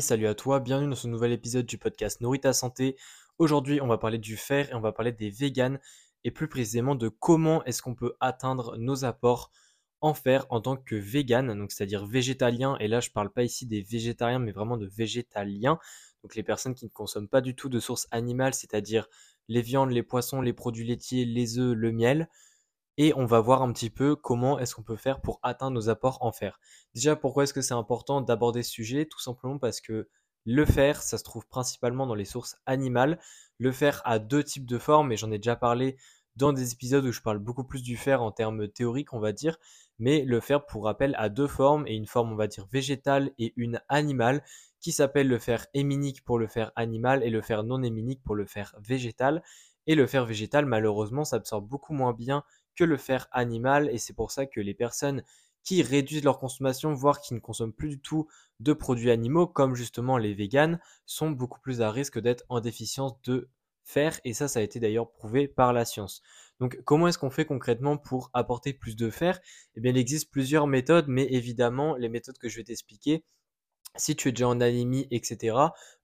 [0.00, 2.96] Salut à toi, bienvenue dans ce nouvel épisode du podcast Nourrit ta santé.
[3.38, 5.78] Aujourd'hui, on va parler du fer et on va parler des véganes
[6.24, 9.50] et plus précisément de comment est-ce qu'on peut atteindre nos apports
[10.00, 12.78] en fer en tant que vegan, donc c'est-à-dire végétalien.
[12.80, 15.78] Et là, je parle pas ici des végétariens, mais vraiment de végétaliens.
[16.22, 19.06] Donc les personnes qui ne consomment pas du tout de sources animales, c'est-à-dire
[19.48, 22.28] les viandes, les poissons, les produits laitiers, les œufs, le miel
[23.02, 25.88] et on va voir un petit peu comment est-ce qu'on peut faire pour atteindre nos
[25.88, 26.60] apports en fer.
[26.94, 29.06] Déjà, pourquoi est-ce que c'est important d'aborder ce sujet?
[29.06, 30.10] Tout simplement parce que
[30.44, 33.18] le fer, ça se trouve principalement dans les sources animales.
[33.56, 35.96] Le fer a deux types de formes, et j'en ai déjà parlé
[36.36, 39.32] dans des épisodes où je parle beaucoup plus du fer en termes théoriques, on va
[39.32, 39.56] dire.
[39.98, 43.30] Mais le fer, pour rappel, a deux formes, et une forme, on va dire, végétale
[43.38, 44.44] et une animale,
[44.78, 48.34] qui s'appelle le fer héminique pour le fer animal et le fer non héminique pour
[48.34, 49.42] le fer végétal.
[49.86, 52.44] Et le fer végétal, malheureusement, s'absorbe beaucoup moins bien
[52.84, 55.22] le fer animal et c'est pour ça que les personnes
[55.62, 58.28] qui réduisent leur consommation, voire qui ne consomment plus du tout
[58.60, 63.20] de produits animaux, comme justement les véganes, sont beaucoup plus à risque d'être en déficience
[63.22, 63.48] de
[63.84, 66.22] fer, et ça, ça a été d'ailleurs prouvé par la science.
[66.60, 69.40] Donc, comment est-ce qu'on fait concrètement pour apporter plus de fer?
[69.74, 73.24] Eh bien, il existe plusieurs méthodes, mais évidemment, les méthodes que je vais t'expliquer,
[73.96, 75.56] si tu es déjà en anémie, etc.,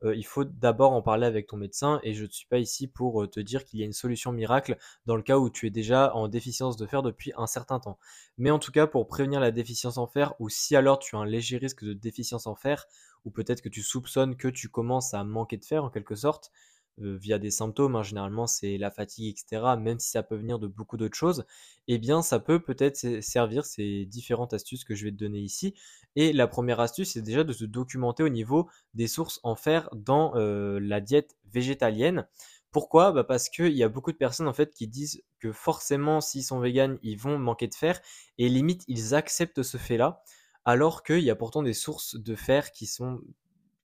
[0.02, 3.28] il faut d'abord en parler avec ton médecin et je ne suis pas ici pour
[3.30, 6.14] te dire qu'il y a une solution miracle dans le cas où tu es déjà
[6.14, 7.98] en déficience de fer depuis un certain temps.
[8.38, 11.20] Mais en tout cas, pour prévenir la déficience en fer ou si alors tu as
[11.20, 12.86] un léger risque de déficience en fer
[13.24, 16.50] ou peut-être que tu soupçonnes que tu commences à manquer de fer en quelque sorte,
[16.50, 20.58] euh, via des symptômes, hein, généralement c'est la fatigue, etc., même si ça peut venir
[20.58, 21.44] de beaucoup d'autres choses,
[21.88, 25.74] eh bien ça peut peut-être servir ces différentes astuces que je vais te donner ici.
[26.16, 29.88] Et la première astuce, c'est déjà de se documenter au niveau des sources en fer
[29.94, 32.26] dans euh, la diète végétalienne.
[32.72, 33.12] Pourquoi?
[33.12, 36.44] Bah Parce qu'il y a beaucoup de personnes en fait qui disent que forcément s'ils
[36.44, 38.00] sont véganes, ils vont manquer de fer,
[38.38, 40.22] et limite ils acceptent ce fait-là,
[40.64, 43.20] alors qu'il y a pourtant des sources de fer qui sont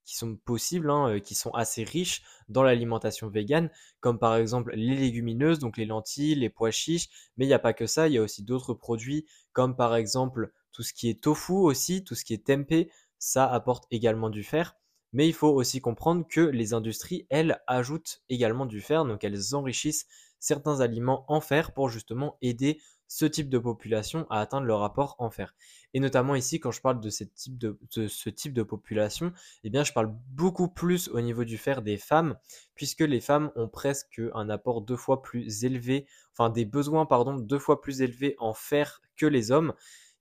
[0.05, 3.71] qui sont possibles, hein, qui sont assez riches dans l'alimentation végane,
[4.01, 7.59] comme par exemple les légumineuses, donc les lentilles, les pois chiches, mais il n'y a
[7.59, 11.09] pas que ça, il y a aussi d'autres produits, comme par exemple tout ce qui
[11.09, 14.77] est tofu aussi, tout ce qui est tempeh, ça apporte également du fer.
[15.13, 19.55] Mais il faut aussi comprendre que les industries, elles, ajoutent également du fer, donc elles
[19.55, 20.07] enrichissent
[20.41, 22.81] certains aliments en fer pour justement aider
[23.13, 25.55] ce type de population à atteindre le rapport en fer.
[25.93, 27.79] Et notamment ici, quand je parle de, ce type de,
[28.09, 29.35] ce type de population,
[29.65, 32.39] eh bien, je parle beaucoup plus au niveau du fer des femmes,
[32.75, 37.35] puisque les femmes ont presque un apport deux fois plus élevé, enfin des besoins, pardon,
[37.35, 39.75] deux fois plus élevés en fer que les hommes.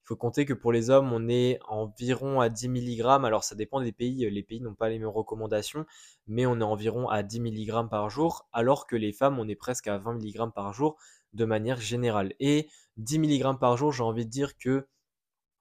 [0.04, 3.06] Il faut compter que pour les hommes, on est environ à 10 mg.
[3.24, 5.86] Alors ça dépend des pays, les pays n'ont pas les mêmes recommandations,
[6.28, 9.56] mais on est environ à 10 mg par jour, alors que les femmes, on est
[9.56, 10.98] presque à 20 mg par jour
[11.34, 12.34] de manière générale.
[12.40, 14.88] Et 10 mg par jour, j'ai envie de dire que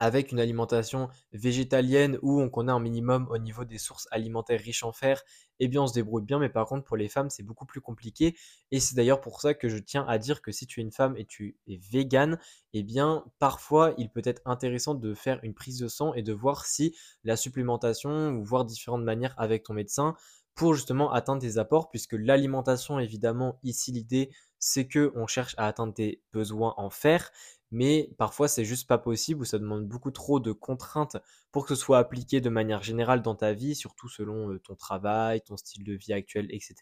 [0.01, 4.83] avec une alimentation végétalienne où on connaît un minimum au niveau des sources alimentaires riches
[4.83, 5.23] en fer,
[5.61, 7.83] eh bien on se débrouille bien, mais par contre pour les femmes c'est beaucoup plus
[7.83, 8.35] compliqué.
[8.71, 10.91] Et c'est d'ailleurs pour ça que je tiens à dire que si tu es une
[10.91, 12.39] femme et tu es végane,
[12.73, 16.33] eh bien parfois il peut être intéressant de faire une prise de sang et de
[16.33, 20.15] voir si la supplémentation ou voir différentes manières avec ton médecin
[20.55, 25.67] pour justement atteindre tes apports, puisque l'alimentation évidemment ici l'idée c'est que on cherche à
[25.67, 27.33] atteindre tes besoins en fer,
[27.73, 31.17] mais parfois c'est juste pas possible ou ça demande beaucoup trop de contraintes
[31.53, 35.41] pour que ce soit appliqué de manière générale dans ta vie, surtout selon ton travail,
[35.43, 36.75] ton style de vie actuel, etc.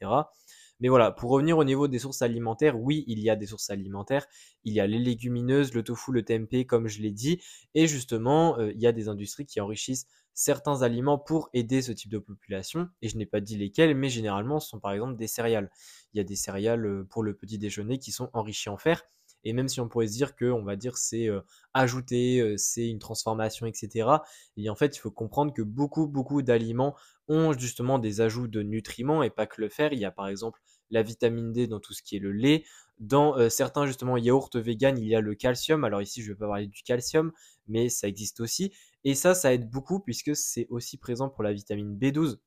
[0.80, 3.70] Mais voilà, pour revenir au niveau des sources alimentaires, oui, il y a des sources
[3.70, 4.26] alimentaires.
[4.64, 7.40] Il y a les légumineuses, le tofu, le tempeh, comme je l'ai dit.
[7.74, 10.06] Et justement, il y a des industries qui enrichissent
[10.38, 12.88] certains aliments pour aider ce type de population.
[13.02, 15.68] Et je n'ai pas dit lesquels, mais généralement, ce sont par exemple des céréales.
[16.14, 19.02] Il y a des céréales pour le petit déjeuner qui sont enrichies en fer.
[19.42, 21.28] Et même si on pourrait se dire que, on va dire, c'est
[21.74, 24.10] ajouté, c'est une transformation, etc.
[24.56, 26.94] Et en fait, il faut comprendre que beaucoup, beaucoup d'aliments
[27.26, 29.92] ont justement des ajouts de nutriments et pas que le fer.
[29.92, 30.60] Il y a par exemple
[30.90, 32.64] la vitamine D dans tout ce qui est le lait.
[33.00, 35.84] Dans certains justement yaourts vegan, il y a le calcium.
[35.84, 37.32] Alors ici, je ne vais pas parler du calcium,
[37.68, 38.72] mais ça existe aussi.
[39.04, 42.38] Et ça, ça aide beaucoup puisque c'est aussi présent pour la vitamine B12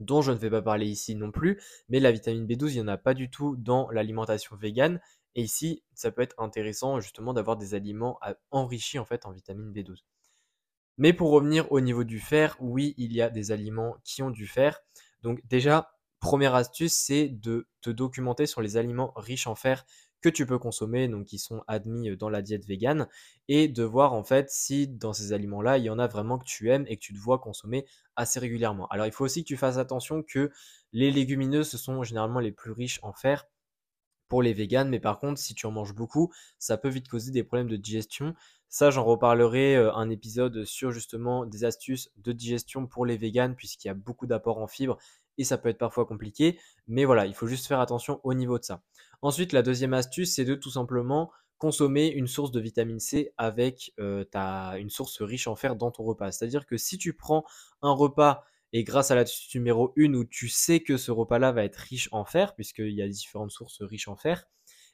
[0.00, 2.80] dont je ne vais pas parler ici non plus, mais la vitamine B12, il n'y
[2.80, 5.00] en a pas du tout dans l'alimentation végane.
[5.34, 8.18] Et ici, ça peut être intéressant justement d'avoir des aliments
[8.50, 10.02] enrichis en en vitamine B12.
[10.98, 14.30] Mais pour revenir au niveau du fer, oui, il y a des aliments qui ont
[14.30, 14.80] du fer.
[15.22, 19.84] Donc déjà, première astuce, c'est de te documenter sur les aliments riches en fer
[20.26, 23.06] que tu peux consommer, donc qui sont admis dans la diète végane,
[23.46, 26.44] et de voir en fait si dans ces aliments-là, il y en a vraiment que
[26.44, 27.86] tu aimes et que tu te vois consommer
[28.16, 28.88] assez régulièrement.
[28.88, 30.50] Alors il faut aussi que tu fasses attention que
[30.92, 33.46] les légumineuses, ce sont généralement les plus riches en fer,
[34.28, 37.30] pour les véganes, mais par contre, si tu en manges beaucoup, ça peut vite causer
[37.30, 38.34] des problèmes de digestion.
[38.68, 43.86] Ça, j'en reparlerai un épisode sur justement des astuces de digestion pour les véganes, puisqu'il
[43.86, 44.98] y a beaucoup d'apports en fibres
[45.38, 46.58] et ça peut être parfois compliqué.
[46.88, 48.82] Mais voilà, il faut juste faire attention au niveau de ça.
[49.22, 53.92] Ensuite, la deuxième astuce, c'est de tout simplement consommer une source de vitamine C avec
[53.98, 54.24] euh,
[54.78, 56.32] une source riche en fer dans ton repas.
[56.32, 57.44] C'est-à-dire que si tu prends
[57.82, 61.64] un repas et grâce à l'astuce numéro 1 où tu sais que ce repas-là va
[61.64, 64.46] être riche en fer, puisqu'il y a différentes sources riches en fer,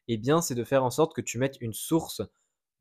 [0.09, 2.23] eh bien c'est de faire en sorte que tu mettes une source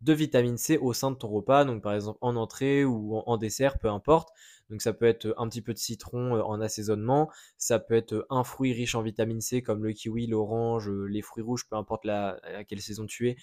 [0.02, 3.38] de vitamine C au sein de ton repas, donc par exemple en entrée ou en,
[3.38, 4.30] dessert, peu importe.
[4.72, 8.46] Donc ça peut être un petit peu de citron en assaisonnement, ça peut être un
[8.46, 12.40] fruit riche en vitamine C comme le kiwi, l'orange, les fruits rouges, peu importe à
[12.68, 13.36] quelle saison tu es,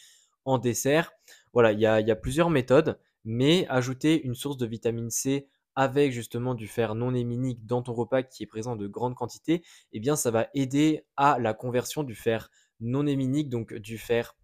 [0.46, 1.12] en dessert.
[1.52, 6.54] Voilà, il y a, plusieurs méthodes, mais ajouter une source de vitamine C avec justement
[6.54, 10.16] du fer non héminique dans ton repas qui est présent de grande quantité, eh bien
[10.16, 12.50] ça va aider à la conversion du fer
[12.80, 14.34] non héminique, donc du fer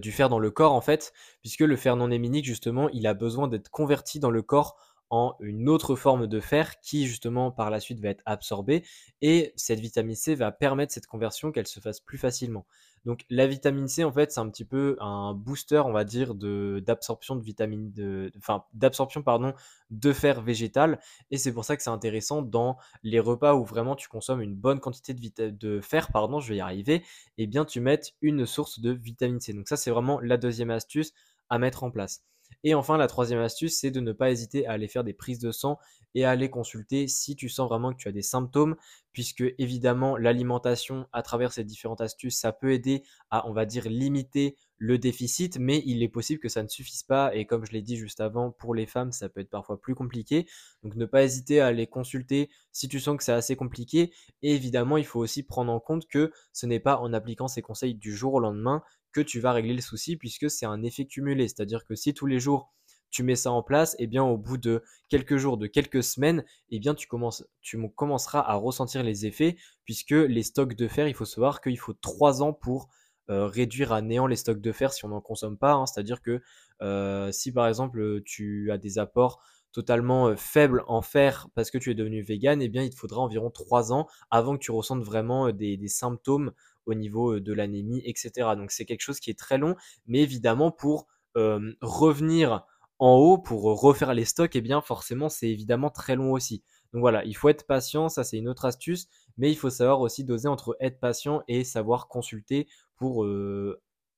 [0.00, 3.12] du fer dans le corps en fait, puisque le fer non héminique justement, il a
[3.14, 4.76] besoin d'être converti dans le corps
[5.10, 8.84] en une autre forme de fer qui justement par la suite va être absorbée
[9.22, 12.66] et cette vitamine C va permettre cette conversion qu'elle se fasse plus facilement.
[13.06, 16.34] Donc la vitamine C, en fait, c'est un petit peu un booster, on va dire,
[16.34, 19.54] d'absorption de vitamine, de, enfin d'absorption pardon
[19.90, 20.98] de fer végétal.
[21.30, 24.56] Et c'est pour ça que c'est intéressant dans les repas où vraiment tu consommes une
[24.56, 26.96] bonne quantité de, de fer, pardon, je vais y arriver.
[27.38, 29.52] Et eh bien tu mets une source de vitamine C.
[29.52, 31.12] Donc ça, c'est vraiment la deuxième astuce
[31.48, 32.24] à mettre en place.
[32.64, 35.38] Et enfin, la troisième astuce, c'est de ne pas hésiter à aller faire des prises
[35.38, 35.78] de sang
[36.14, 38.76] et à aller consulter si tu sens vraiment que tu as des symptômes,
[39.16, 43.88] puisque évidemment, l'alimentation à travers ces différentes astuces, ça peut aider à, on va dire,
[43.88, 47.34] limiter le déficit, mais il est possible que ça ne suffise pas.
[47.34, 49.94] Et comme je l'ai dit juste avant, pour les femmes, ça peut être parfois plus
[49.94, 50.46] compliqué.
[50.82, 54.12] Donc ne pas hésiter à aller consulter si tu sens que c'est assez compliqué.
[54.42, 57.62] Et évidemment, il faut aussi prendre en compte que ce n'est pas en appliquant ces
[57.62, 58.82] conseils du jour au lendemain
[59.12, 61.48] que tu vas régler le souci puisque c'est un effet cumulé.
[61.48, 62.70] C'est-à-dire que si tous les jours
[63.16, 66.02] tu mets ça en place, et eh bien au bout de quelques jours, de quelques
[66.02, 70.74] semaines, et eh bien tu, commences, tu commenceras à ressentir les effets puisque les stocks
[70.74, 72.90] de fer, il faut savoir qu'il faut trois ans pour
[73.30, 75.72] euh, réduire à néant les stocks de fer si on n'en consomme pas.
[75.72, 75.86] Hein.
[75.86, 76.42] C'est-à-dire que
[76.82, 79.40] euh, si par exemple tu as des apports
[79.72, 82.96] totalement euh, faibles en fer parce que tu es devenu vegan, eh bien il te
[82.96, 86.52] faudra environ trois ans avant que tu ressentes vraiment des symptômes
[86.84, 88.50] au niveau de l'anémie, etc.
[88.58, 89.74] Donc c'est quelque chose qui est très long,
[90.06, 92.64] mais évidemment pour revenir
[92.98, 96.62] en haut, pour refaire les stocks, et bien forcément c'est évidemment très long aussi.
[96.92, 100.00] Donc voilà, il faut être patient, ça c'est une autre astuce, mais il faut savoir
[100.00, 103.26] aussi doser entre être patient et savoir consulter pour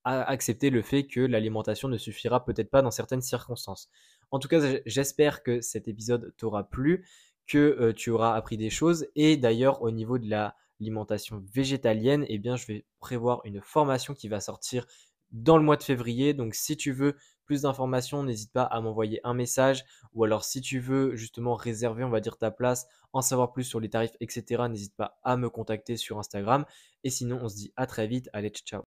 [0.05, 3.91] accepter le fait que l'alimentation ne suffira peut-être pas dans certaines circonstances.
[4.31, 7.07] En tout cas, j'espère que cet épisode t'aura plu,
[7.47, 12.39] que tu auras appris des choses, et d'ailleurs au niveau de la l'alimentation végétalienne, eh
[12.39, 14.87] bien, je vais prévoir une formation qui va sortir
[15.33, 16.35] dans le mois de février.
[16.35, 17.17] Donc, si tu veux
[17.49, 19.85] plus d'informations, n'hésite pas à m'envoyer un message.
[20.15, 23.65] Ou alors, si tu veux justement réserver, on va dire, ta place, en savoir plus
[23.65, 26.65] sur les tarifs, etc., n'hésite pas à me contacter sur Instagram.
[27.03, 28.29] Et sinon, on se dit à très vite.
[28.33, 28.83] Allez, ciao.